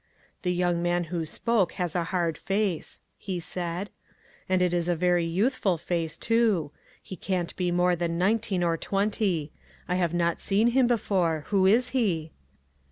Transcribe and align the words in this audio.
"The 0.41 0.51
young 0.51 0.81
man 0.81 1.03
who 1.13 1.25
spoke 1.27 1.73
has. 1.73 1.95
a 1.95 2.05
hard 2.05 2.35
face," 2.35 3.01
he 3.19 3.39
said, 3.39 3.91
"and 4.49 4.59
it 4.59 4.73
is 4.73 4.89
a 4.89 4.95
very 4.95 5.27
youthful 5.27 5.77
face, 5.77 6.17
too. 6.17 6.71
He 7.03 7.15
can't 7.15 7.55
be 7.55 7.69
more 7.69 7.95
than 7.95 8.17
nineteen 8.17 8.63
or 8.63 8.77
twenty. 8.77 9.51
I 9.87 9.97
have 9.97 10.15
not 10.15 10.41
seen 10.41 10.69
him 10.69 10.87
before. 10.87 11.43
Who 11.49 11.67
is 11.67 11.89
he?" 11.89 12.31